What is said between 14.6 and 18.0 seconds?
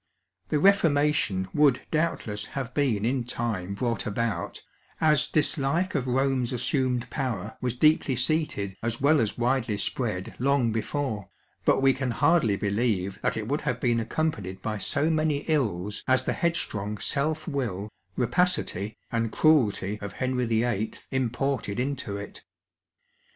by so many ills as the headstrong self will,